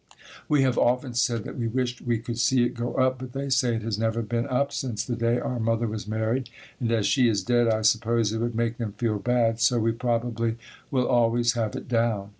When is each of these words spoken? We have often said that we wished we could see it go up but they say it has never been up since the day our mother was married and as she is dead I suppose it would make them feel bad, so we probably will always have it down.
We 0.49 0.63
have 0.63 0.79
often 0.79 1.13
said 1.13 1.43
that 1.43 1.59
we 1.59 1.67
wished 1.67 2.01
we 2.01 2.17
could 2.17 2.39
see 2.39 2.63
it 2.63 2.73
go 2.73 2.95
up 2.95 3.19
but 3.19 3.33
they 3.33 3.51
say 3.51 3.75
it 3.75 3.83
has 3.83 3.99
never 3.99 4.23
been 4.23 4.47
up 4.47 4.71
since 4.73 5.05
the 5.05 5.15
day 5.15 5.37
our 5.37 5.59
mother 5.59 5.85
was 5.85 6.07
married 6.07 6.49
and 6.79 6.91
as 6.91 7.05
she 7.05 7.27
is 7.29 7.43
dead 7.43 7.67
I 7.67 7.83
suppose 7.83 8.33
it 8.33 8.39
would 8.39 8.55
make 8.55 8.77
them 8.79 8.93
feel 8.93 9.19
bad, 9.19 9.59
so 9.59 9.77
we 9.77 9.91
probably 9.91 10.57
will 10.89 11.07
always 11.07 11.53
have 11.53 11.75
it 11.75 11.87
down. 11.87 12.29